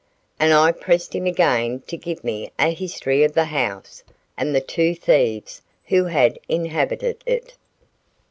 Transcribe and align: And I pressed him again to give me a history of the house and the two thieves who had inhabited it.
And 0.39 0.51
I 0.51 0.71
pressed 0.71 1.13
him 1.13 1.27
again 1.27 1.81
to 1.81 1.95
give 1.95 2.23
me 2.23 2.51
a 2.57 2.71
history 2.73 3.23
of 3.23 3.33
the 3.33 3.45
house 3.45 4.03
and 4.35 4.55
the 4.55 4.59
two 4.59 4.95
thieves 4.95 5.61
who 5.85 6.05
had 6.05 6.39
inhabited 6.49 7.21
it. 7.27 7.53